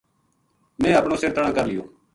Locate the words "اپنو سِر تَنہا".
0.99-1.49